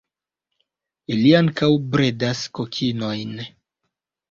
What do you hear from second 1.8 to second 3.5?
bredas kokinojn.